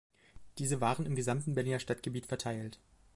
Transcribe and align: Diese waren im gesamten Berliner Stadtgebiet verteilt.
Diese 0.57 0.81
waren 0.81 1.05
im 1.05 1.13
gesamten 1.15 1.53
Berliner 1.53 1.77
Stadtgebiet 1.77 2.25
verteilt. 2.25 2.79